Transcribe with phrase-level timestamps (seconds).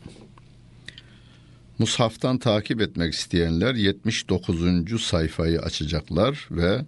[1.78, 5.02] Mushaftan takip etmek isteyenler 79.
[5.02, 6.84] sayfayı açacaklar ve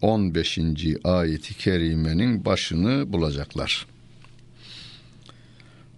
[0.00, 0.58] 15.
[1.04, 3.86] ayeti kerimenin başını bulacaklar.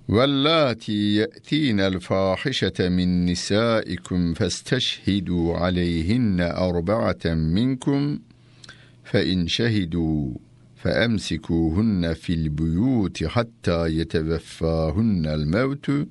[0.09, 8.23] Vellati ye'tinel fahişete min nisaikum festeşhidu aleyhinne arba'aten minkum
[9.19, 10.35] in şehidu
[10.77, 16.09] fe emsikuhunne fil buyuti hatta yeteveffahunnel mevtu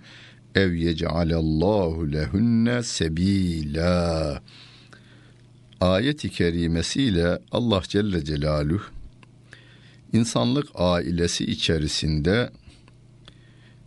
[0.56, 4.42] ev yec'alallahu lehunne sebila.
[5.82, 8.84] Ayet-i kerimesiyle Allah Celle Celaluhu
[10.14, 12.50] insanlık ailesi içerisinde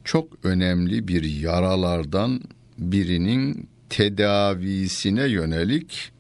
[0.05, 2.41] çok önemli bir yaralardan
[2.79, 6.13] birinin tedavisine yönelik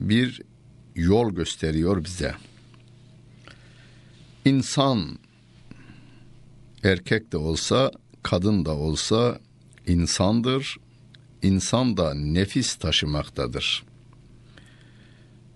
[0.00, 0.42] bir
[0.94, 2.34] yol gösteriyor bize.
[4.44, 5.18] İnsan
[6.82, 7.90] erkek de olsa,
[8.22, 9.40] kadın da olsa
[9.86, 10.76] insandır.
[11.42, 13.84] İnsan da nefis taşımaktadır.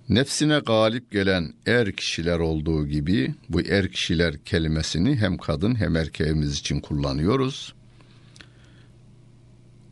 [0.09, 6.59] Nefsine galip gelen er kişiler olduğu gibi bu er kişiler kelimesini hem kadın hem erkeğimiz
[6.59, 7.75] için kullanıyoruz.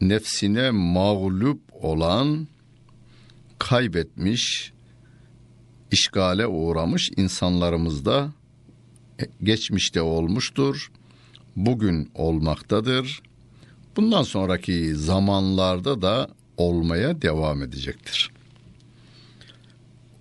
[0.00, 2.48] Nefsine mağlup olan,
[3.58, 4.72] kaybetmiş,
[5.90, 8.32] işgale uğramış insanlarımızda
[9.42, 10.90] geçmişte olmuştur.
[11.56, 13.22] Bugün olmaktadır.
[13.96, 18.30] Bundan sonraki zamanlarda da olmaya devam edecektir.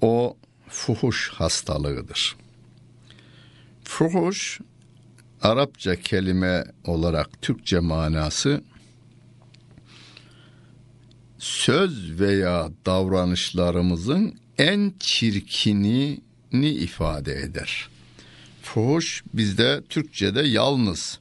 [0.02, 0.38] O
[0.68, 2.36] fuhuş hastalığıdır.
[3.84, 4.60] Fuhuş
[5.42, 8.64] Arapça kelime olarak Türkçe manası
[11.38, 16.20] söz veya davranışlarımızın en çirkinini
[16.62, 17.90] ifade eder.
[18.62, 21.20] Fuhuş bizde Türkçe'de yalnız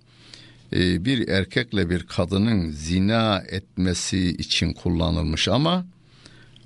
[0.72, 5.86] e, bir erkekle bir kadının zina etmesi için kullanılmış ama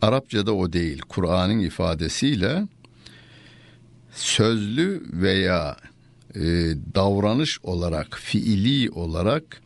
[0.02, 0.98] Arapçada o değil.
[1.08, 2.68] Kur'an'ın ifadesiyle
[4.12, 5.76] sözlü veya
[6.34, 6.40] e,
[6.94, 9.62] davranış olarak, fiili olarak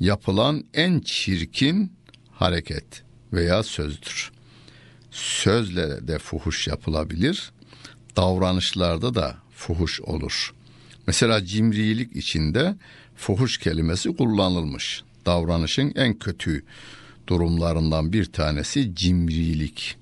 [0.00, 1.92] yapılan en çirkin
[2.32, 4.33] hareket veya sözdür.
[5.14, 7.52] Sözle de fuhuş yapılabilir,
[8.16, 10.54] davranışlarda da fuhuş olur.
[11.06, 12.76] Mesela cimrilik içinde
[13.16, 15.02] fuhuş kelimesi kullanılmış.
[15.26, 16.64] Davranışın en kötü
[17.26, 19.96] durumlarından bir tanesi cimrilik.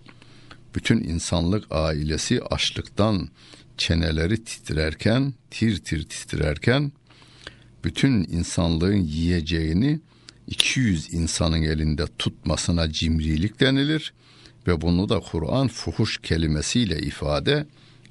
[0.74, 3.28] Bütün insanlık ailesi açlıktan
[3.76, 6.92] çeneleri titrerken, tir tir titrerken
[7.84, 10.00] bütün insanlığın yiyeceğini
[10.46, 14.12] 200 insanın elinde tutmasına cimrilik denilir
[14.66, 17.66] ve bunu da Kur'an fuhuş kelimesiyle ifade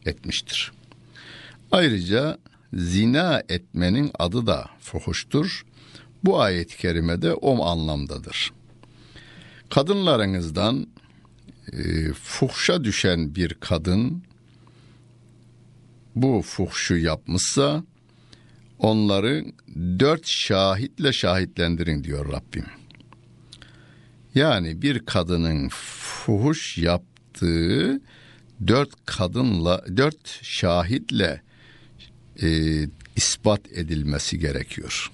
[0.06, 0.72] etmiştir.
[1.72, 2.38] Ayrıca
[2.74, 5.66] zina etmenin adı da fuhuştur.
[6.24, 8.52] Bu ayet-i kerimede o anlamdadır.
[9.70, 10.88] Kadınlarınızdan
[11.74, 14.24] e, fuhşa düşen bir kadın
[16.16, 17.84] bu fuhşu yapmışsa
[18.80, 19.46] onları
[20.00, 22.66] dört şahitle şahitlendirin diyor Rabbim.
[24.36, 28.02] Yani bir kadının fuhuş yaptığı
[28.68, 31.42] dört kadınla, dört şahitle
[32.42, 32.48] e,
[33.16, 35.12] ispat edilmesi gerekiyor.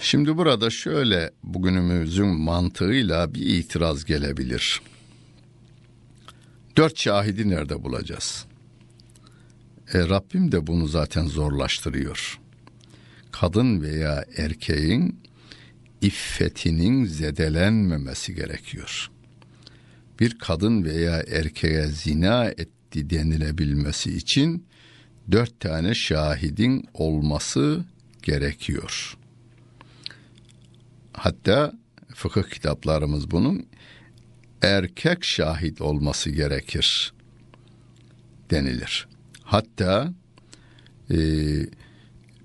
[0.00, 4.80] Şimdi burada şöyle bugünümüzün mantığıyla bir itiraz gelebilir.
[6.76, 8.46] Dört şahidi nerede bulacağız?
[9.92, 12.40] E, Rabbim de bunu zaten zorlaştırıyor.
[13.32, 15.19] Kadın veya erkeğin
[16.00, 19.10] iffetinin zedelenmemesi gerekiyor.
[20.20, 24.66] Bir kadın veya erkeğe zina etti denilebilmesi için
[25.30, 27.84] dört tane şahidin olması
[28.22, 29.16] gerekiyor.
[31.12, 31.72] Hatta
[32.14, 33.66] fıkıh kitaplarımız bunun
[34.62, 37.12] erkek şahit olması gerekir
[38.50, 39.08] denilir.
[39.42, 40.14] Hatta
[41.10, 41.16] e,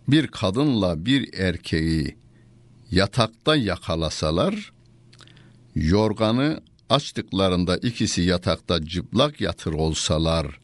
[0.07, 2.15] bir kadınla bir erkeği
[2.95, 4.71] yatakta yakalasalar
[5.75, 10.59] yorganı açtıklarında ikisi yatakta cıplak yatır olsalar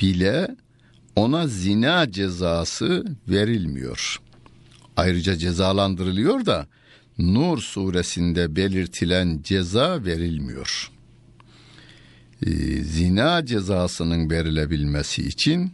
[0.00, 0.56] bile
[1.16, 4.20] ona zina cezası verilmiyor.
[4.96, 6.66] Ayrıca cezalandırılıyor da
[7.18, 10.90] Nur suresinde belirtilen ceza verilmiyor.
[12.46, 12.50] Ee,
[12.82, 15.72] zina cezasının verilebilmesi için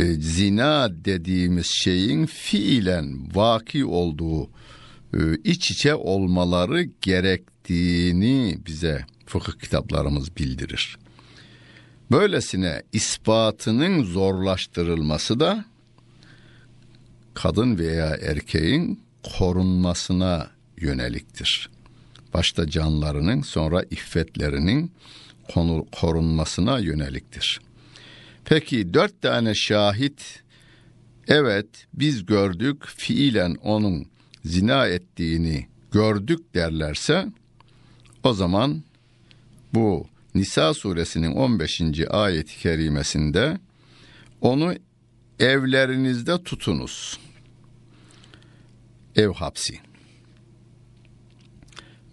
[0.00, 4.44] e, zina dediğimiz şeyin fiilen vaki olduğu
[5.14, 10.98] e, iç içe olmaları gerektiğini bize fıkıh kitaplarımız bildirir.
[12.10, 15.64] Böylesine ispatının zorlaştırılması da
[17.34, 19.00] kadın veya erkeğin
[19.38, 21.70] korunmasına yöneliktir.
[22.34, 24.92] Başta canlarının sonra iffetlerinin
[25.92, 27.60] korunmasına yöneliktir.
[28.44, 30.42] Peki dört tane şahit
[31.28, 34.06] evet biz gördük fiilen onun
[34.44, 37.26] zina ettiğini gördük derlerse
[38.22, 38.82] o zaman
[39.74, 41.82] bu Nisa suresinin 15.
[42.10, 43.58] ayeti kerimesinde
[44.40, 44.74] onu
[45.38, 47.18] evlerinizde tutunuz.
[49.16, 49.80] Ev hapsi.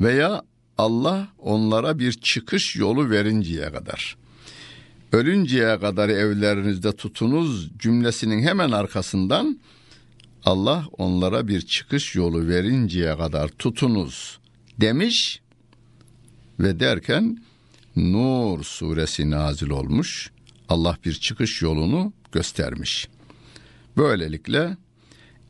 [0.02, 0.42] Veya
[0.78, 4.18] Allah onlara bir çıkış yolu verinceye kadar.
[5.12, 9.60] Ölünceye kadar evlerinizde tutunuz cümlesinin hemen arkasından
[10.46, 14.40] Allah onlara bir çıkış yolu verinceye kadar tutunuz
[14.80, 15.42] demiş
[16.60, 17.38] ve derken
[17.98, 20.32] Nur suresi nazil olmuş.
[20.70, 23.08] Allah bir çıkış yolunu göstermiş.
[23.98, 24.78] Böylelikle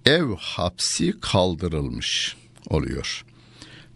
[0.06, 2.36] ev hapsi kaldırılmış
[2.70, 3.26] oluyor.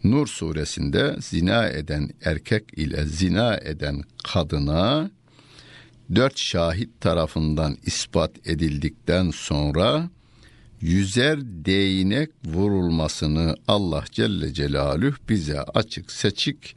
[0.03, 5.11] Nur suresinde zina eden erkek ile zina eden kadına
[6.15, 10.09] dört şahit tarafından ispat edildikten sonra
[10.81, 16.75] yüzer değnek vurulmasını Allah Celle Celaluhu bize açık seçik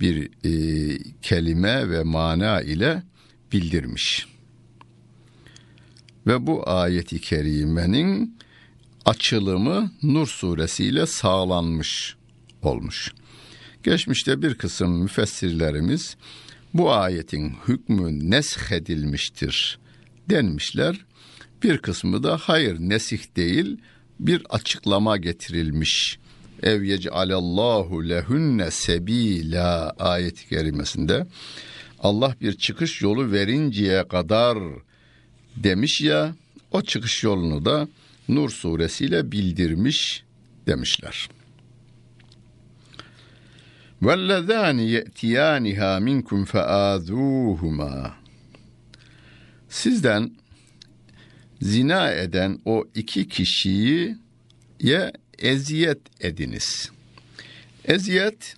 [0.00, 3.02] bir e, kelime ve mana ile
[3.52, 4.26] bildirmiş.
[6.26, 8.38] Ve bu ayeti kerimenin
[9.04, 12.16] açılımı Nur suresiyle sağlanmış
[12.62, 13.12] olmuş.
[13.82, 16.16] Geçmişte bir kısım müfessirlerimiz
[16.74, 19.78] bu ayetin hükmü nesh edilmiştir
[20.30, 21.04] denmişler.
[21.62, 23.78] Bir kısmı da hayır nesih değil
[24.20, 26.18] bir açıklama getirilmiş.
[26.62, 31.26] Ev yec'alallahu lehunne sebila ayet-i kerimesinde
[31.98, 34.58] Allah bir çıkış yolu verinceye kadar
[35.56, 36.34] demiş ya
[36.70, 37.88] o çıkış yolunu da
[38.28, 40.24] Nur suresiyle bildirmiş
[40.66, 41.28] demişler.
[44.03, 48.11] وَالَّذَانِ يَأْتِيَانِهَا مِنْكُمْ فَآذُوهُمَا
[49.69, 50.31] Sizden
[51.61, 54.17] zina eden o iki kişiyi
[54.79, 56.91] ye eziyet ediniz.
[57.85, 58.55] Eziyet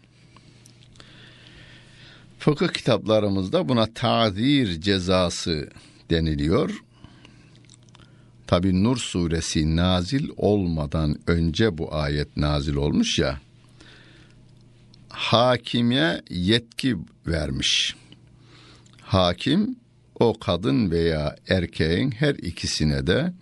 [2.39, 5.69] fıkıh kitaplarımızda buna tazir cezası
[6.09, 6.83] deniliyor.
[8.47, 13.39] Tabi Nur suresi nazil olmadan önce bu ayet nazil olmuş ya.
[15.16, 16.96] Hakime yetki
[17.26, 17.96] vermiş.
[19.02, 19.76] Hakim
[20.20, 23.32] o kadın veya erkeğin her ikisine de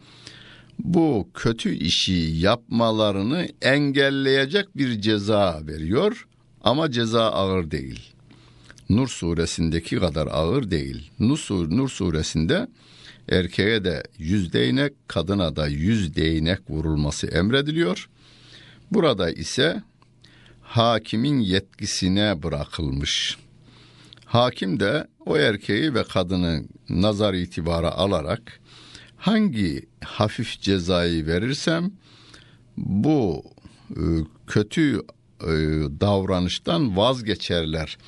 [0.79, 6.27] bu kötü işi yapmalarını engelleyecek bir ceza veriyor
[6.61, 8.13] ama ceza ağır değil.
[8.89, 11.11] Nur suresindeki kadar ağır değil.
[11.19, 12.69] Nur, Nur suresinde
[13.29, 18.09] erkeğe de yüz değnek, kadına da yüz değnek vurulması emrediliyor.
[18.91, 19.83] Burada ise
[20.65, 23.39] hakimin yetkisine bırakılmış.
[24.25, 28.61] Hakim de o erkeği ve kadını nazar itibara alarak
[29.17, 31.91] hangi hafif cezayı verirsem
[32.77, 33.45] bu
[33.91, 34.03] e,
[34.47, 34.97] kötü
[35.41, 35.53] e,
[36.01, 37.99] davranıştan vazgeçerler.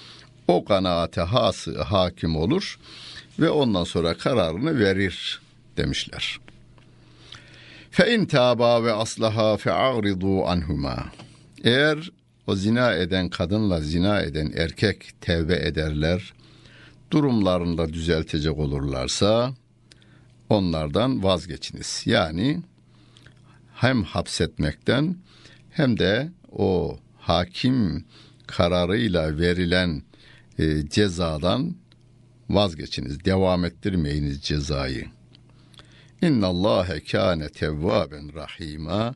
[0.49, 2.79] O kanaate hası hakim olur
[3.39, 5.41] ve ondan sonra kararını verir
[5.77, 6.41] demişler.
[7.91, 11.07] Fe in taba ve aslaha fe a'ridu anhuma.
[11.65, 12.11] Eğer
[12.47, 16.33] o zina eden kadınla zina eden erkek tevbe ederler,
[17.11, 19.55] durumlarında düzeltecek olurlarsa
[20.49, 22.03] onlardan vazgeçiniz.
[22.07, 22.61] Yani
[23.75, 25.17] hem hapsetmekten
[25.71, 28.05] hem de o hakim
[28.47, 30.03] kararıyla verilen
[30.59, 31.77] e, cezadan
[32.51, 33.25] vazgeçiniz.
[33.25, 35.07] Devam ettirmeyiniz cezayı.
[36.23, 39.15] İnna Allahe kâne tevvâben rahîmâ.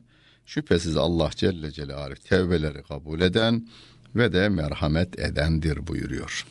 [0.53, 3.67] Şüphesiz Allah Celle Celaluhu tevbeleri kabul eden
[4.15, 6.45] ve de merhamet edendir buyuruyor.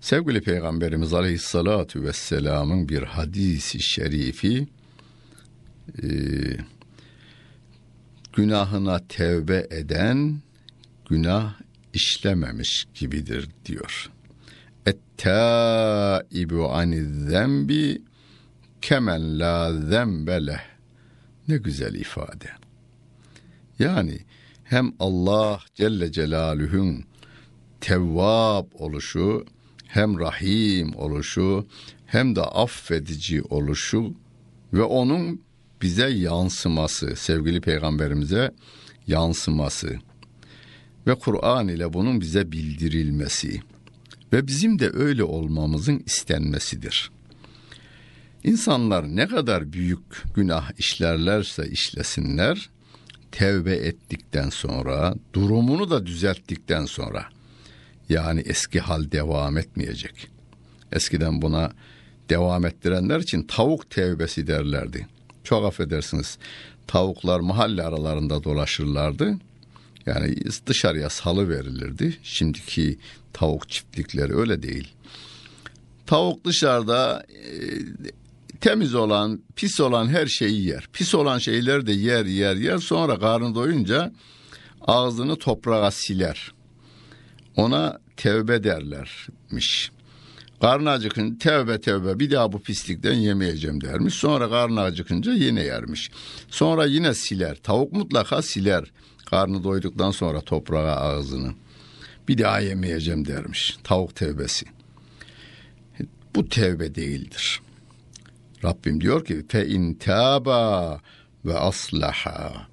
[0.00, 4.68] Sevgili Peygamberimiz Aleyhisselatü Vesselam'ın bir hadisi şerifi
[6.02, 6.06] e,
[8.32, 10.40] günahına tevbe eden
[11.10, 11.54] günah
[11.94, 14.10] işlememiş gibidir diyor.
[14.86, 18.02] Et ettaibu aniz-zembi
[18.82, 20.73] kemen la zembeleh.
[21.48, 22.48] Ne güzel ifade.
[23.78, 24.18] Yani
[24.64, 27.04] hem Allah Celle Celaluhu'nun
[27.80, 29.46] tevvab oluşu,
[29.86, 31.66] hem rahim oluşu,
[32.06, 34.14] hem de affedici oluşu
[34.72, 35.42] ve onun
[35.82, 38.54] bize yansıması, sevgili peygamberimize
[39.06, 39.98] yansıması
[41.06, 43.60] ve Kur'an ile bunun bize bildirilmesi
[44.32, 47.10] ve bizim de öyle olmamızın istenmesidir.
[48.44, 52.70] İnsanlar ne kadar büyük günah işlerlerse işlesinler,
[53.32, 57.26] tevbe ettikten sonra, durumunu da düzelttikten sonra,
[58.08, 60.28] yani eski hal devam etmeyecek.
[60.92, 61.72] Eskiden buna
[62.30, 65.06] devam ettirenler için tavuk tevbesi derlerdi.
[65.44, 66.38] Çok affedersiniz,
[66.86, 69.38] tavuklar mahalle aralarında dolaşırlardı.
[70.06, 70.36] Yani
[70.66, 72.18] dışarıya salı verilirdi.
[72.22, 72.98] Şimdiki
[73.32, 74.92] tavuk çiftlikleri öyle değil.
[76.06, 77.44] Tavuk dışarıda e,
[78.60, 80.88] temiz olan, pis olan her şeyi yer.
[80.92, 82.78] Pis olan şeyler de yer yer yer.
[82.78, 84.12] Sonra karnı doyunca
[84.80, 86.52] ağzını toprağa siler.
[87.56, 89.90] Ona tevbe derlermiş.
[90.60, 94.14] Karnı acıkınca tevbe tevbe bir daha bu pislikten yemeyeceğim dermiş.
[94.14, 96.10] Sonra karnı acıkınca yine yermiş.
[96.50, 97.56] Sonra yine siler.
[97.62, 98.84] Tavuk mutlaka siler.
[99.26, 101.52] Karnı doyduktan sonra toprağa ağzını.
[102.28, 103.76] Bir daha yemeyeceğim dermiş.
[103.84, 104.66] Tavuk tevbesi.
[106.34, 107.60] Bu tevbe değildir.
[108.64, 111.00] Rabbim diyor ki fe in taba
[111.44, 112.66] ve aslaha.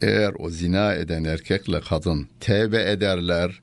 [0.00, 3.60] Eğer o zina eden erkekle kadın tevbe ederler,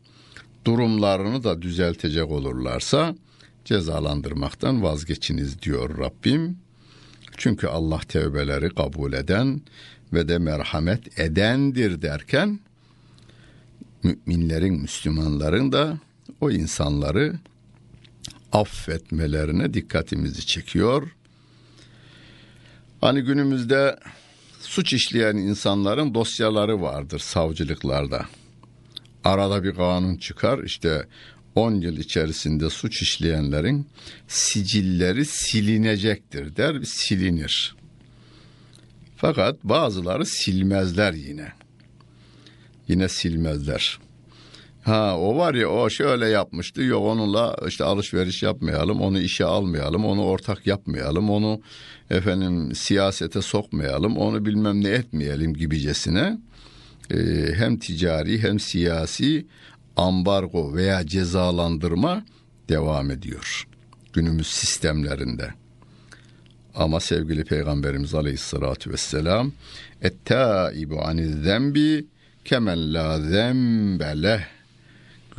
[0.66, 3.16] durumlarını da düzeltecek olurlarsa
[3.66, 6.58] cezalandırmaktan vazgeçiniz diyor Rabbim.
[7.38, 9.62] Çünkü Allah tevbeleri kabul eden
[10.14, 12.60] ve de merhamet edendir derken
[14.04, 15.98] müminlerin, Müslümanların da
[16.42, 17.36] o insanları
[18.52, 21.16] affetmelerine dikkatimizi çekiyor.
[23.02, 24.00] Hani günümüzde
[24.62, 28.26] suç işleyen insanların dosyaları vardır savcılıklarda.
[29.24, 31.08] Arada bir kanun çıkar işte
[31.56, 33.88] 10 yıl içerisinde suç işleyenlerin
[34.28, 37.76] sicilleri silinecektir der silinir.
[39.18, 41.52] Fakat bazıları silmezler yine.
[42.88, 44.00] Yine silmezler.
[44.90, 46.82] Ha o var ya o şöyle yapmıştı.
[46.82, 51.62] Yok onunla işte alışveriş yapmayalım, onu işe almayalım, onu ortak yapmayalım, onu
[52.10, 56.38] efendim siyasete sokmayalım, onu bilmem ne etmeyelim gibicesine
[57.12, 57.18] e,
[57.54, 59.46] hem ticari hem siyasi
[59.96, 62.26] ambargo veya cezalandırma
[62.70, 63.68] devam ediyor
[64.14, 65.50] günümüz sistemlerinde.
[66.76, 69.52] Ama sevgili Peygamberimiz Aleyhisselatü Vesselam
[70.02, 72.06] ettaibu aniz zembi
[72.46, 74.59] kemen la zembeleh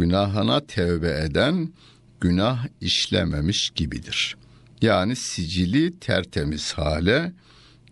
[0.01, 1.73] günahına tevbe eden
[2.21, 4.37] günah işlememiş gibidir.
[4.83, 7.33] Yani sicili tertemiz hale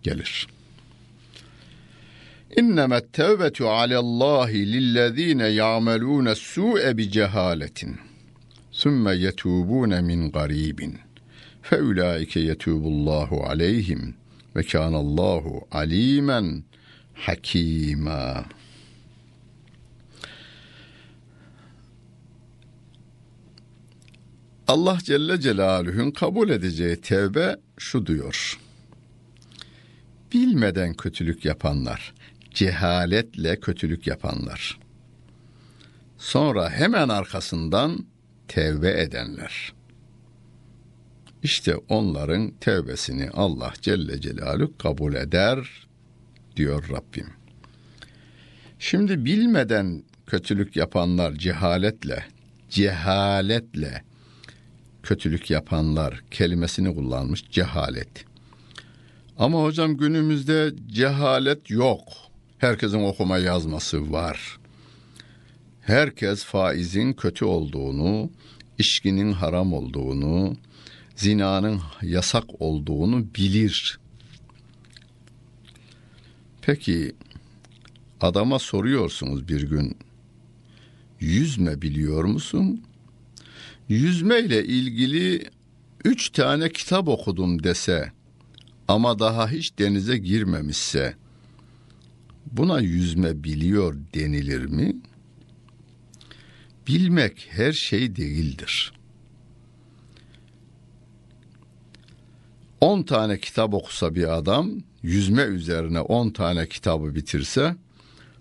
[0.03, 0.47] gelir.
[2.57, 7.97] İnnemet tevbetu alallahi lillezine ya'melune su'e bi cehaletin.
[8.71, 10.97] Sümme yetubune min garibin.
[11.61, 14.15] Feulaike yetubullahu aleyhim
[14.55, 16.63] ve kânallahu alimen
[17.13, 18.45] hakîmâ.
[24.69, 28.59] Allah Celle Celaluhu'nun kabul edeceği tevbe şu diyor.
[30.33, 32.13] Bilmeden kötülük yapanlar,
[32.53, 34.79] cehaletle kötülük yapanlar.
[36.17, 38.05] Sonra hemen arkasından
[38.47, 39.73] tevbe edenler.
[41.43, 45.87] İşte onların tevbesini Allah Celle Celaluhu kabul eder
[46.55, 47.27] diyor Rabbim.
[48.79, 52.25] Şimdi bilmeden kötülük yapanlar cehaletle,
[52.69, 54.08] cehaletle
[55.03, 58.25] kötülük yapanlar kelimesini kullanmış cehalet.
[59.37, 62.03] Ama hocam günümüzde cehalet yok.
[62.57, 64.57] Herkesin okuma yazması var.
[65.81, 68.29] Herkes faizin kötü olduğunu,
[68.77, 70.57] içkinin haram olduğunu,
[71.15, 73.99] zinanın yasak olduğunu bilir.
[76.61, 77.15] Peki
[78.21, 79.97] adama soruyorsunuz bir gün
[81.19, 82.83] yüzme biliyor musun?
[83.89, 85.49] Yüzme ile ilgili
[86.05, 88.11] üç tane kitap okudum dese
[88.87, 91.15] ama daha hiç denize girmemişse
[92.51, 94.95] buna yüzme biliyor denilir mi?
[96.87, 98.93] Bilmek her şey değildir.
[102.81, 104.71] On tane kitap okusa bir adam,
[105.03, 107.75] yüzme üzerine on tane kitabı bitirse,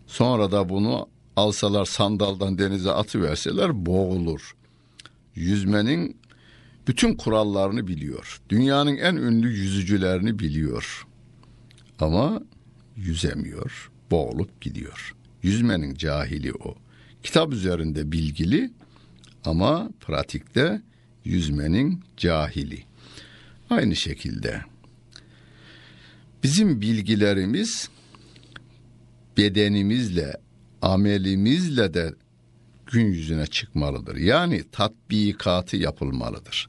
[0.07, 4.58] sonra da bunu alsalar sandaldan denize atıverseler boğulur.
[5.39, 6.17] Yüzmenin
[6.89, 8.41] bütün kurallarını biliyor.
[8.49, 11.07] Dünyanın en ünlü yüzücülerini biliyor.
[11.99, 12.43] Ama
[12.97, 15.15] yüzemiyor, boğulup gidiyor.
[15.43, 16.75] Yüzmenin cahili o.
[17.23, 18.71] Kitap üzerinde bilgili
[19.45, 20.83] ama pratikte
[21.25, 22.85] yüzmenin cahili.
[23.71, 24.61] Aynı şekilde
[26.43, 27.89] bizim bilgilerimiz
[29.37, 30.37] bedenimizle,
[30.83, 32.15] amelimizle de
[32.93, 34.17] gün yüzüne çıkmalıdır.
[34.17, 36.69] Yani tatbikatı yapılmalıdır.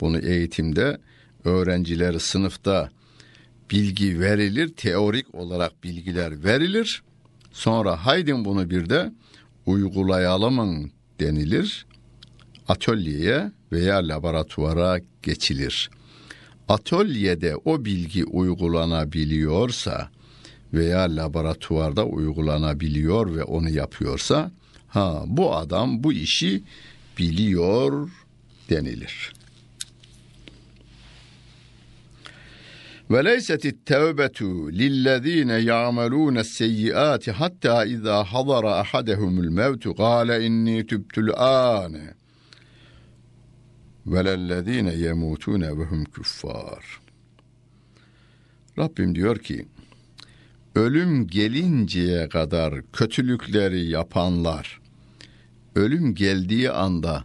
[0.00, 0.98] Bunu eğitimde
[1.44, 2.90] öğrencileri sınıfta
[3.70, 7.02] bilgi verilir, teorik olarak bilgiler verilir.
[7.52, 9.12] Sonra haydin bunu bir de
[9.66, 11.86] uygulayalım denilir.
[12.68, 15.90] Atölyeye veya laboratuvara geçilir.
[16.68, 20.10] Atölyede o bilgi uygulanabiliyorsa
[20.72, 24.50] veya laboratuvarda uygulanabiliyor ve onu yapıyorsa
[24.92, 26.62] ha bu adam bu işi
[27.18, 28.10] biliyor
[28.70, 29.32] denilir.
[33.10, 42.14] Ve leyset tevbetu lillezine ya'malun seyyiati hatta iza hadara ahadehumul mevtu kâle inni tübtül âne
[44.06, 47.00] velellezine yemutune ve hum küffar.
[48.78, 49.66] Rabbim diyor ki
[50.74, 54.81] ölüm gelinceye kadar kötülükleri yapanlar
[55.74, 57.24] ölüm geldiği anda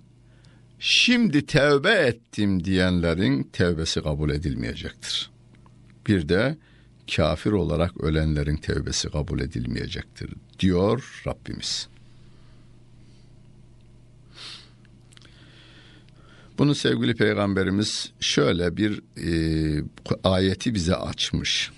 [0.80, 5.32] şimdi tevbe ettim diyenlerin tevbesi kabul edilmeyecektir.
[6.08, 6.58] Bir de
[7.16, 11.88] kafir olarak ölenlerin tevbesi kabul edilmeyecektir diyor Rabbimiz.
[16.58, 19.84] Bunu sevgili peygamberimiz şöyle bir e,
[20.24, 21.72] ayeti bize açmış.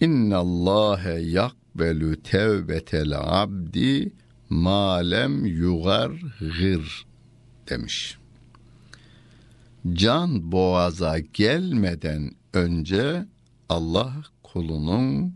[0.00, 4.12] İnna Allahe yakbelu tevbetel abdi
[4.50, 7.06] malem yugar gır
[7.68, 8.18] demiş.
[9.92, 13.26] Can boğaza gelmeden önce
[13.68, 15.34] Allah kulunun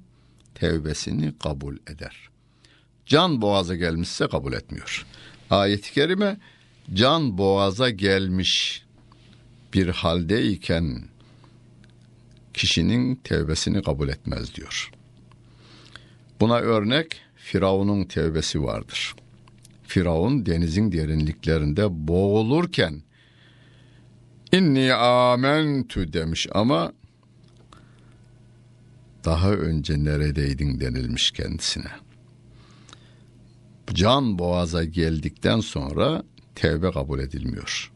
[0.55, 2.29] tevbesini kabul eder.
[3.07, 5.07] Can boğaza gelmişse kabul etmiyor.
[5.51, 6.37] Ayet-i kerime
[6.95, 8.83] can boğaza gelmiş
[9.75, 11.05] bir haldeyken
[12.55, 14.91] kişinin tevbesini kabul etmez diyor.
[16.41, 19.15] Buna örnek Firavun'un tevbesi vardır.
[19.83, 23.03] Firavun denizin derinliklerinde boğulurken
[24.53, 26.93] inni amentü demiş ama
[29.25, 31.91] daha önce neredeydin denilmiş kendisine.
[33.93, 36.23] Can boğaza geldikten sonra
[36.55, 37.93] tevbe kabul edilmiyor.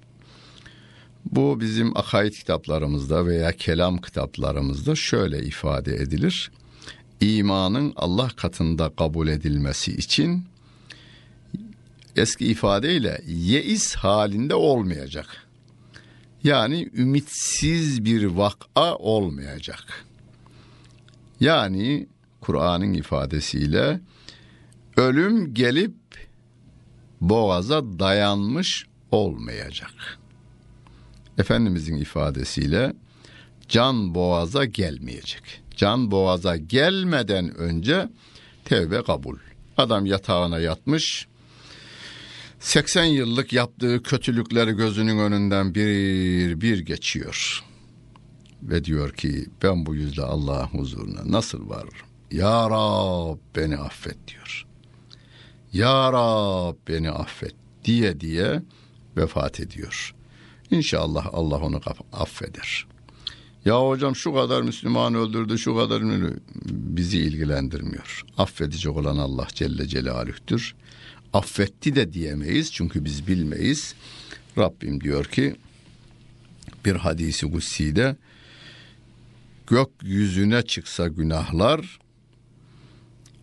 [1.24, 6.50] Bu bizim akaid kitaplarımızda veya kelam kitaplarımızda şöyle ifade edilir.
[7.20, 10.44] İmanın Allah katında kabul edilmesi için
[12.16, 15.26] eski ifadeyle yeis halinde olmayacak.
[16.44, 20.04] Yani ümitsiz bir vaka olmayacak.
[21.40, 22.06] Yani
[22.40, 24.00] Kur'an'ın ifadesiyle
[24.96, 25.94] ölüm gelip
[27.20, 30.18] boğaza dayanmış olmayacak.
[31.38, 32.92] Efendimizin ifadesiyle
[33.68, 35.65] can boğaza gelmeyecek.
[35.76, 38.08] Can boğaza gelmeden önce
[38.64, 39.36] tevbe kabul.
[39.76, 41.26] Adam yatağına yatmış.
[42.60, 47.64] 80 yıllık yaptığı kötülükleri gözünün önünden bir bir geçiyor.
[48.62, 52.06] Ve diyor ki ben bu yüzle Allah'ın huzuruna nasıl varırım?
[52.30, 54.66] Ya Rab beni affet diyor.
[55.72, 58.62] Ya Rab beni affet diye diye
[59.16, 60.14] vefat ediyor.
[60.70, 61.80] İnşallah Allah onu
[62.12, 62.86] affeder.
[63.66, 66.02] Ya hocam şu kadar Müslüman öldürdü, şu kadar
[66.70, 68.24] bizi ilgilendirmiyor.
[68.38, 70.74] Affedecek olan Allah Celle Celaluh'tür.
[71.32, 73.94] Affetti de diyemeyiz çünkü biz bilmeyiz.
[74.58, 75.56] Rabbim diyor ki
[76.84, 78.16] bir hadisi kutsi'de
[79.66, 81.98] gökyüzüne çıksa günahlar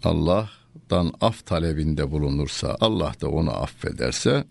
[0.03, 4.45] Allah'tan af talebinde bulunursa Allah da onu affederse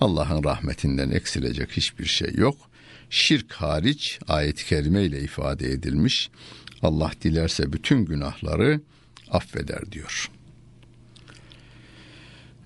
[0.00, 2.69] Allah'ın rahmetinden eksilecek hiçbir şey yok.
[3.10, 6.30] Şirk hariç ayet-i kerime ile ifade edilmiş.
[6.82, 8.80] Allah dilerse bütün günahları
[9.30, 10.30] affeder diyor.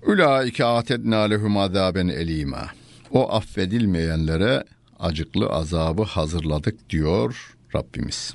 [0.07, 2.71] Ulaike atedna lehum azaben elima.
[3.11, 4.65] O affedilmeyenlere
[4.99, 8.35] acıklı azabı hazırladık diyor Rabbimiz.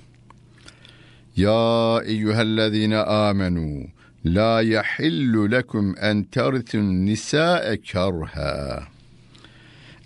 [1.36, 3.88] Ya eyyühellezine amenu
[4.26, 8.84] La yahillu lekum en terithun nisa'e karha.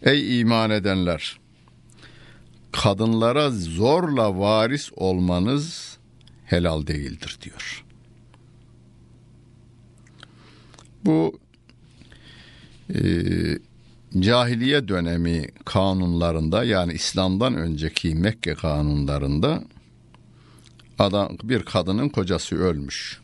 [0.02, 1.43] Ey iman edenler!
[2.74, 5.98] Kadınlara zorla varis olmanız
[6.46, 7.86] helal değildir diyor.
[11.06, 11.40] Bu
[12.96, 13.00] e,
[14.20, 19.64] cahiliye dönemi kanunlarında yani İslam'dan önceki Mekke kanunlarında
[21.00, 23.22] adam bir kadının kocası ölmüş.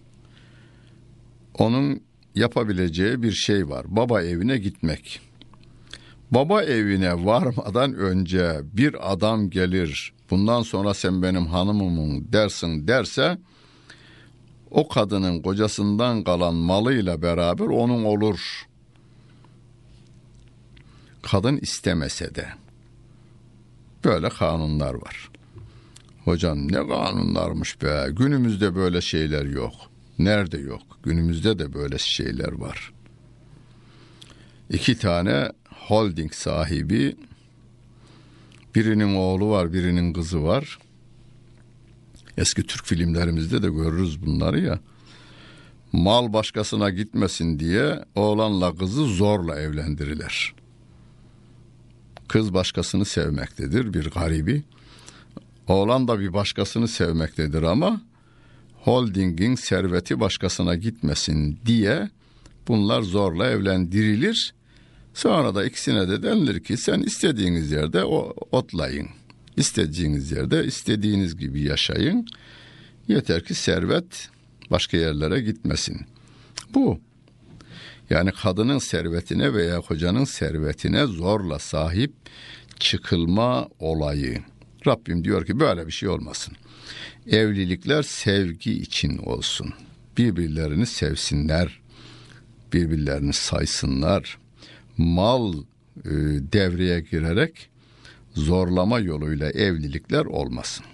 [1.53, 2.01] Onun
[2.35, 3.85] yapabileceği bir şey var.
[3.89, 5.28] Baba evine gitmek.
[6.31, 10.13] Baba evine varmadan önce bir adam gelir.
[10.29, 13.37] Bundan sonra sen benim hanımımın dersin derse
[14.71, 18.67] o kadının kocasından kalan malıyla beraber onun olur.
[21.21, 22.47] Kadın istemese de.
[24.05, 25.29] Böyle kanunlar var.
[26.25, 28.07] Hocam ne kanunlarmış be.
[28.11, 29.73] Günümüzde böyle şeyler yok.
[30.19, 30.81] Nerede yok?
[31.03, 32.93] Günümüzde de böyle şeyler var.
[34.69, 35.51] İki tane
[35.89, 37.15] holding sahibi
[38.75, 40.79] birinin oğlu var, birinin kızı var.
[42.37, 44.79] Eski Türk filmlerimizde de görürüz bunları ya.
[45.91, 50.53] Mal başkasına gitmesin diye oğlanla kızı zorla evlendiriler.
[52.27, 54.63] Kız başkasını sevmektedir bir garibi.
[55.67, 58.01] Oğlan da bir başkasını sevmektedir ama
[58.75, 62.09] holdingin serveti başkasına gitmesin diye
[62.67, 64.58] bunlar zorla evlendirilir.
[65.13, 69.07] Sonra da ikisine de denilir ki sen istediğiniz yerde o otlayın.
[69.57, 72.27] İstediğiniz yerde istediğiniz gibi yaşayın.
[73.07, 74.29] Yeter ki servet
[74.71, 76.01] başka yerlere gitmesin.
[76.73, 76.99] Bu
[78.09, 82.13] yani kadının servetine veya kocanın servetine zorla sahip
[82.79, 84.43] çıkılma olayı.
[84.87, 86.55] Rabbim diyor ki böyle bir şey olmasın.
[87.27, 89.73] Evlilikler sevgi için olsun.
[90.17, 91.79] Birbirlerini sevsinler.
[92.73, 94.37] Birbirlerini saysınlar.
[94.99, 96.09] Mal e,
[96.53, 97.69] devreye girerek
[98.33, 100.85] zorlama yoluyla evlilikler olmasın.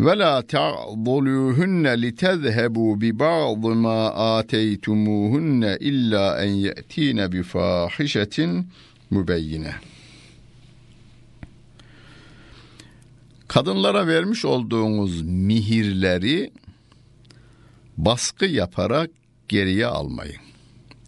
[0.00, 8.68] Ve la ta'duluhunne litezhebu bi ba'd ma ateytumuhunne illa en ye'tine bi fahişetin
[9.10, 9.74] mübeyyine.
[13.48, 16.50] Kadınlara vermiş olduğunuz mihirleri
[17.96, 19.10] baskı yaparak
[19.48, 20.45] geriye almayın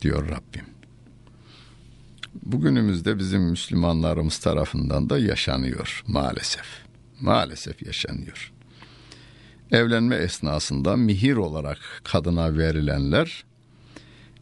[0.03, 0.65] diyor Rabbim.
[2.43, 6.67] Bugünümüzde bizim Müslümanlarımız tarafından da yaşanıyor maalesef.
[7.21, 8.53] Maalesef yaşanıyor.
[9.71, 13.45] Evlenme esnasında mihir olarak kadına verilenler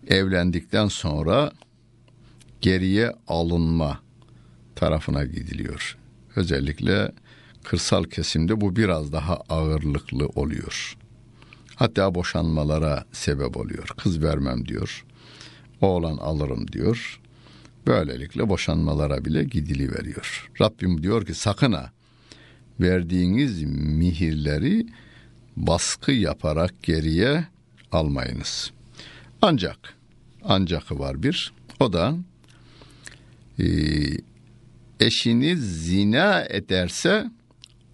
[0.06, 1.52] evlendikten sonra
[2.60, 4.00] geriye alınma
[4.74, 5.98] tarafına gidiliyor.
[6.36, 7.12] Özellikle
[7.64, 10.96] kırsal kesimde bu biraz daha ağırlıklı oluyor.
[11.74, 13.88] Hatta boşanmalara sebep oluyor.
[13.96, 15.05] Kız vermem diyor.
[15.80, 17.20] Oğlan alırım diyor.
[17.86, 20.50] Böylelikle boşanmalara bile gidili veriyor.
[20.60, 21.90] Rabbim diyor ki sakın ha
[22.80, 24.86] verdiğiniz mihirleri
[25.56, 27.44] baskı yaparak geriye
[27.92, 28.70] almayınız.
[29.42, 29.94] Ancak
[30.44, 32.16] ancak var bir o da
[33.58, 33.66] e,
[35.00, 37.30] eşiniz zina ederse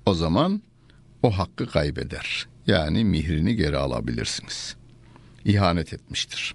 [0.06, 0.62] o zaman
[1.22, 2.46] o hakkı kaybeder.
[2.66, 4.76] Yani mihrini geri alabilirsiniz.
[5.44, 6.54] İhanet etmiştir.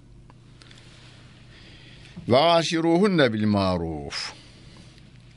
[2.28, 4.32] Ve aşiruhunne bil maruf.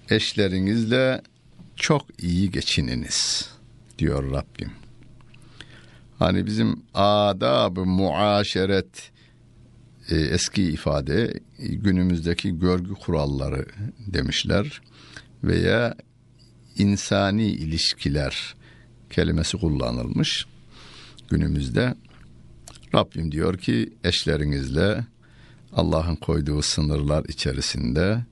[0.10, 1.21] Eşlerinizle
[1.75, 3.49] çok iyi geçininiz
[3.99, 4.71] diyor Rabbim.
[6.19, 9.12] Hani bizim adab-ı muaşeret
[10.10, 13.65] e, eski ifade günümüzdeki görgü kuralları
[14.08, 14.82] demişler
[15.43, 15.95] veya
[16.77, 18.56] insani ilişkiler
[19.10, 20.45] kelimesi kullanılmış
[21.30, 21.95] günümüzde.
[22.95, 25.06] Rabbim diyor ki eşlerinizle
[25.74, 28.26] Allah'ın koyduğu sınırlar içerisinde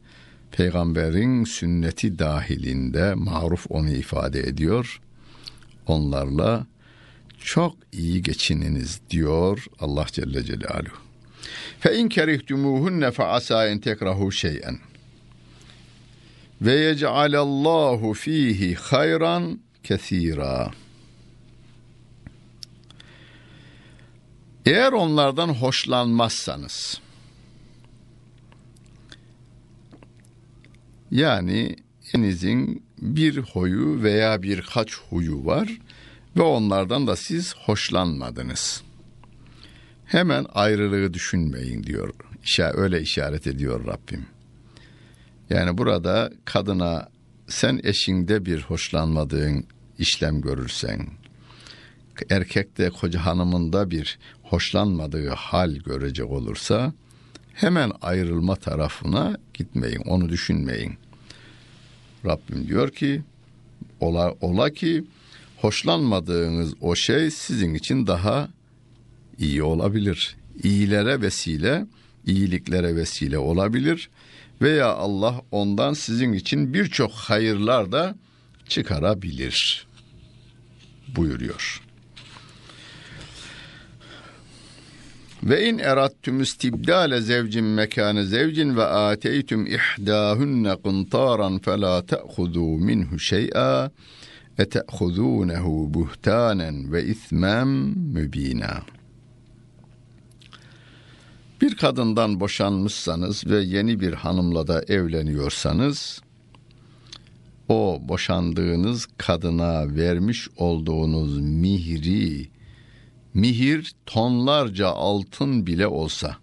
[0.51, 5.01] peygamberin sünneti dahilinde maruf onu ifade ediyor.
[5.87, 6.67] Onlarla
[7.39, 10.97] çok iyi geçininiz diyor Allah Celle Celaluhu.
[11.79, 14.79] Fe in kerihtumuhunne fe asa en tekrahu şey'en
[16.61, 20.71] ve yec'alallahu fihi hayran kesira.
[24.65, 27.01] Eğer onlardan hoşlanmazsanız
[31.11, 31.75] yani
[32.13, 35.79] enizin bir huyu veya birkaç huyu var
[36.37, 38.83] ve onlardan da siz hoşlanmadınız.
[40.05, 42.13] Hemen ayrılığı düşünmeyin diyor.
[42.73, 44.25] Öyle işaret ediyor Rabbim.
[45.49, 47.09] Yani burada kadına
[47.47, 49.65] sen eşinde bir hoşlanmadığın
[49.97, 51.07] işlem görürsen,
[52.29, 56.93] erkekte koca hanımında bir hoşlanmadığı hal görecek olursa
[57.61, 60.93] hemen ayrılma tarafına gitmeyin, onu düşünmeyin.
[62.25, 63.21] Rabbim diyor ki
[63.99, 65.03] ola, ola ki
[65.57, 68.49] hoşlanmadığınız o şey sizin için daha
[69.39, 70.35] iyi olabilir.
[70.63, 71.85] İyilere vesile
[72.25, 74.09] iyiliklere vesile olabilir
[74.61, 78.15] veya Allah ondan sizin için birçok hayırlar da
[78.69, 79.87] çıkarabilir
[81.15, 81.88] buyuruyor.
[85.43, 93.91] Ve in erattüm istibdale zevcin mekane zevcin ve ateytüm ihdahunne qıntaran fela te'hudu minhu şey'a
[94.57, 97.69] ete'hudunehu buhtanen ve ismem
[98.13, 98.81] mübina.
[101.61, 106.21] Bir kadından boşanmışsanız ve yeni bir hanımla da evleniyorsanız,
[107.69, 112.49] o boşandığınız kadına vermiş olduğunuz mihri,
[113.33, 116.37] mihir tonlarca altın bile olsa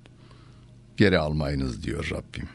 [0.97, 2.49] geri almayınız diyor Rabbim.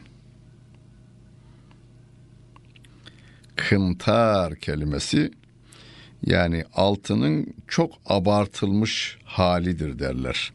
[3.56, 5.30] Kıntar kelimesi
[6.26, 10.52] yani altının çok abartılmış halidir derler.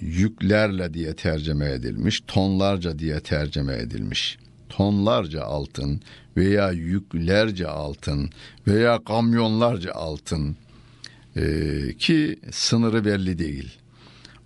[0.00, 4.38] Yüklerle diye tercüme edilmiş, tonlarca diye tercüme edilmiş.
[4.68, 6.00] Tonlarca altın
[6.36, 8.30] veya yüklerce altın
[8.66, 10.56] veya kamyonlarca altın
[11.36, 13.78] ee, ki sınırı belli değil.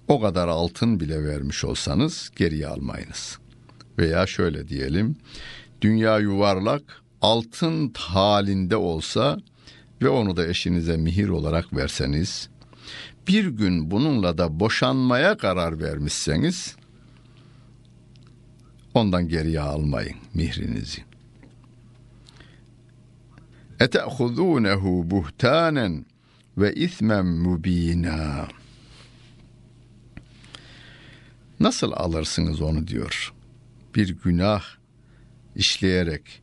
[0.09, 3.38] O kadar altın bile vermiş olsanız geriye almayınız.
[3.99, 5.16] Veya şöyle diyelim,
[5.81, 6.83] dünya yuvarlak
[7.20, 9.40] altın halinde olsa
[10.03, 12.49] ve onu da eşinize mihir olarak verseniz,
[13.29, 16.77] bir gün bununla da boşanmaya karar vermişseniz,
[18.94, 21.03] ondan geriye almayın mihrinizi.
[23.81, 26.07] Ete'hudunehu buhtanen
[26.59, 28.49] ve ismen mubina.
[31.61, 33.33] Nasıl alırsınız onu diyor.
[33.95, 34.62] Bir günah
[35.57, 36.43] işleyerek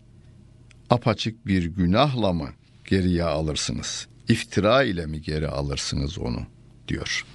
[0.89, 2.49] apaçık bir günahla mı
[2.85, 4.07] geriye alırsınız?
[4.27, 6.41] İftira ile mi geri alırsınız onu
[6.87, 7.25] diyor.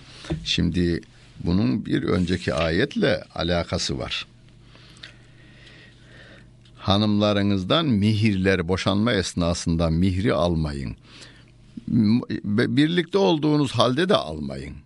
[0.44, 1.00] Şimdi
[1.44, 4.26] bunun bir önceki ayetle alakası var.
[6.76, 10.96] Hanımlarınızdan mihirleri boşanma esnasında mihri almayın
[11.88, 14.76] birlikte olduğunuz halde de almayın.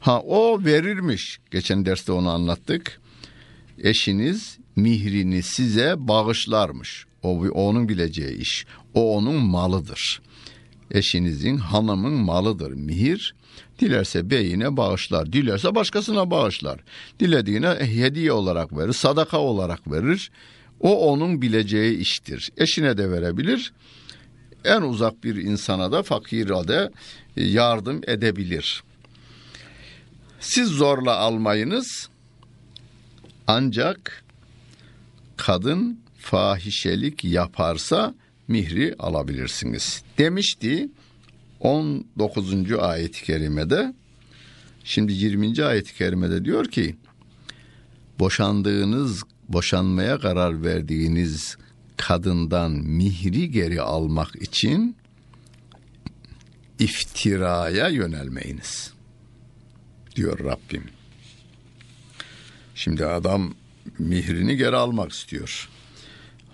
[0.00, 1.38] Ha o verirmiş.
[1.50, 3.00] Geçen derste onu anlattık.
[3.78, 7.06] Eşiniz mihrini size bağışlarmış.
[7.22, 8.66] O onun bileceği iş.
[8.94, 10.22] O onun malıdır.
[10.90, 13.34] Eşinizin hanımın malıdır mihir.
[13.78, 16.80] Dilerse beyine bağışlar, dilerse başkasına bağışlar.
[17.20, 20.30] Dilediğine hediye olarak verir, sadaka olarak verir.
[20.80, 22.50] O onun bileceği iştir.
[22.56, 23.72] Eşine de verebilir,
[24.64, 26.90] en uzak bir insana da fakire de
[27.36, 28.82] yardım edebilir.
[30.40, 32.08] Siz zorla almayınız
[33.46, 34.24] ancak
[35.36, 38.14] kadın fahişelik yaparsa
[38.48, 40.88] mihri alabilirsiniz demişti
[41.60, 42.72] 19.
[42.78, 43.94] ayet-i kerimede.
[44.84, 45.64] Şimdi 20.
[45.64, 46.96] ayet-i kerimede diyor ki
[48.18, 51.56] boşandığınız boşanmaya karar verdiğiniz
[51.96, 54.96] kadından mihri geri almak için
[56.78, 58.92] iftiraya yönelmeyiniz
[60.16, 60.84] diyor Rabbim.
[62.74, 63.54] Şimdi adam
[63.98, 65.68] mihrini geri almak istiyor.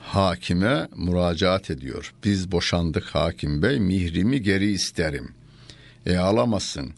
[0.00, 2.14] Hakime müracaat ediyor.
[2.24, 5.28] Biz boşandık hakim bey mihrimi geri isterim.
[6.06, 6.92] E alamazsın.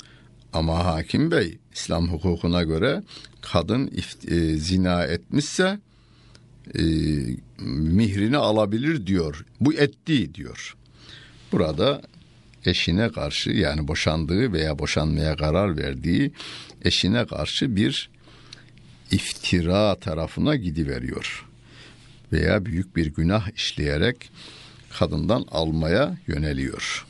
[0.52, 3.02] Ama hakim bey İslam hukukuna göre
[3.40, 5.78] kadın ift- e, zina etmişse
[6.74, 6.82] e,
[7.68, 9.44] mihrini alabilir diyor.
[9.60, 10.76] Bu etti diyor.
[11.52, 12.02] Burada
[12.64, 16.32] eşine karşı yani boşandığı veya boşanmaya karar verdiği
[16.84, 18.10] eşine karşı bir
[19.10, 21.46] iftira tarafına gidiveriyor.
[22.32, 24.30] Veya büyük bir günah işleyerek
[24.98, 27.06] kadından almaya yöneliyor.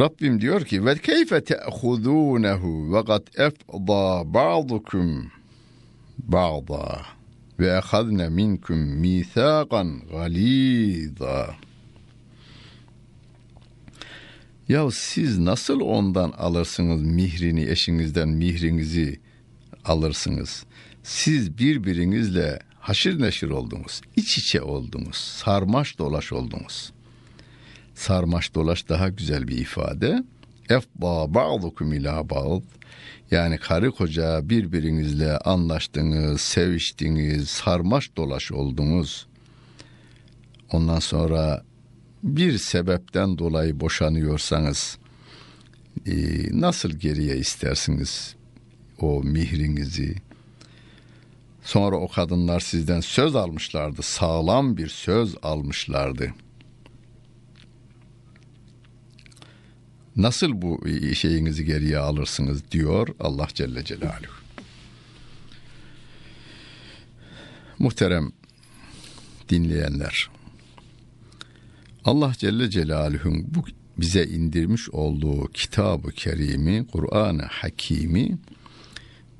[0.00, 5.30] Rabbim diyor ki ve keyfe te'hudunehu ve kad efda ba'dukum
[6.18, 7.13] ba'da
[7.58, 11.56] ve ehadne minkum mithaqan galiza.
[14.68, 19.20] Ya siz nasıl ondan alırsınız mihrini, eşinizden mihrinizi
[19.84, 20.64] alırsınız?
[21.02, 26.92] Siz birbirinizle haşır neşir oldunuz, iç içe oldunuz, sarmaş dolaş oldunuz.
[27.94, 30.24] Sarmaş dolaş daha güzel bir ifade.
[30.68, 32.62] Efba ba'dukum ila ba'd.
[33.34, 39.26] Yani karı koca birbirinizle anlaştınız, seviştiniz, sarmaş dolaş oldunuz.
[40.72, 41.64] Ondan sonra
[42.22, 44.98] bir sebepten dolayı boşanıyorsanız
[46.06, 46.12] e,
[46.60, 48.36] nasıl geriye istersiniz
[49.00, 50.14] o mihrinizi?
[51.64, 56.34] Sonra o kadınlar sizden söz almışlardı, sağlam bir söz almışlardı.
[60.16, 64.44] Nasıl bu şeyinizi geriye alırsınız diyor Allah Celle Celaluhu.
[67.78, 68.32] Muhterem
[69.48, 70.30] dinleyenler.
[72.04, 73.64] Allah Celle Celaluhu'nun bu
[73.98, 78.38] bize indirmiş olduğu kitabı kerimi, Kur'an-ı Hakimi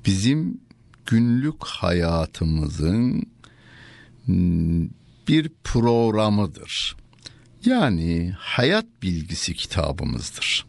[0.05, 0.61] bizim
[1.05, 3.23] günlük hayatımızın
[5.27, 6.95] bir programıdır.
[7.65, 10.65] Yani hayat bilgisi kitabımızdır.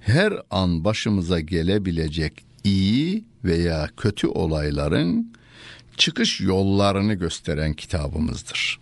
[0.00, 5.32] Her an başımıza gelebilecek iyi veya kötü olayların
[5.96, 8.78] çıkış yollarını gösteren kitabımızdır.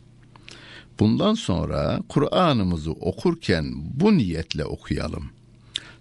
[0.98, 5.30] Bundan sonra Kur'an'ımızı okurken bu niyetle okuyalım.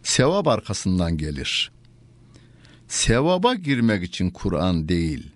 [0.04, 1.72] Sevap arkasından gelir.
[2.88, 5.30] Sevaba girmek için Kur'an değil,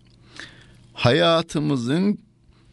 [0.93, 2.24] hayatımızın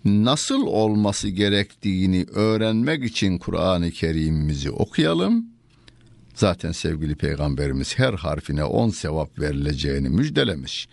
[0.04, 5.46] nasıl olması gerektiğini öğrenmek için Kur'an-ı Kerim'imizi okuyalım.
[6.34, 10.88] Zaten sevgili peygamberimiz her harfine on sevap verileceğini müjdelemiş.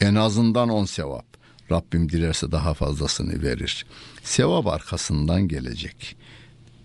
[0.00, 1.26] En azından on sevap.
[1.70, 3.86] Rabbim dilerse daha fazlasını verir.
[4.22, 6.16] Sevap arkasından gelecek.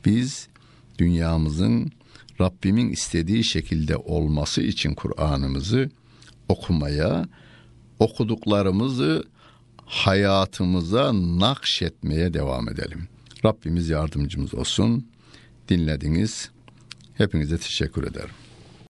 [0.05, 0.47] Biz
[0.97, 1.91] dünyamızın
[2.41, 5.89] Rabbimin istediği şekilde olması için Kur'an'ımızı
[6.49, 7.25] okumaya,
[7.99, 9.23] okuduklarımızı
[9.93, 13.08] hayatımıza nakşetmeye devam edelim.
[13.45, 15.08] Rabbimiz yardımcımız olsun.
[15.69, 16.49] Dinlediniz.
[17.13, 18.36] Hepinize teşekkür ederim.